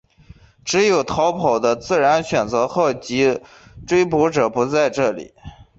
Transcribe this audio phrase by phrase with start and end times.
[0.65, 3.41] 只有逃跑的自然选择号及其
[3.85, 5.35] 追捕者不在这里。